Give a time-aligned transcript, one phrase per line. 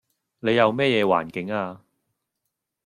[0.39, 1.79] 你又咩嘢環境呀